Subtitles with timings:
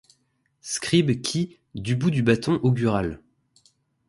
[0.61, 3.21] scribes, qui, du bout du bâton augural